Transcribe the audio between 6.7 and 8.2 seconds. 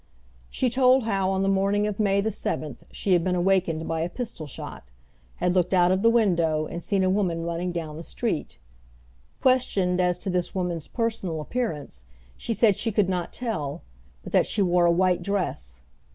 seen a woman running down the